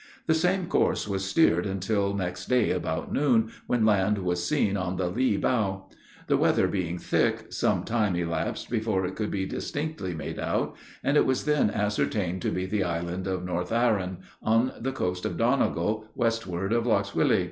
The 0.25 0.33
same 0.33 0.65
course 0.65 1.07
was 1.07 1.23
steered 1.23 1.67
until 1.67 2.15
next 2.15 2.47
day 2.47 2.71
about 2.71 3.13
noon, 3.13 3.51
when 3.67 3.85
land 3.85 4.17
was 4.17 4.43
seen 4.43 4.75
on 4.75 4.95
the 4.95 5.11
lee 5.11 5.37
bow. 5.37 5.89
The 6.25 6.37
weather 6.37 6.67
being 6.67 6.97
thick, 6.97 7.53
some 7.53 7.83
time 7.83 8.15
elapsed 8.15 8.67
before 8.71 9.05
it 9.05 9.15
could 9.15 9.29
be 9.29 9.45
distinctly 9.45 10.15
made 10.15 10.39
out, 10.39 10.75
and 11.03 11.17
it 11.17 11.27
was 11.27 11.45
then 11.45 11.69
ascertained 11.69 12.41
to 12.41 12.49
be 12.49 12.65
the 12.65 12.83
island 12.83 13.27
of 13.27 13.45
North 13.45 13.71
Arran, 13.71 14.17
on 14.41 14.71
the 14.79 14.91
coast 14.91 15.23
of 15.23 15.37
Donegal, 15.37 16.05
westward 16.15 16.73
of 16.73 16.87
Lochswilly. 16.87 17.39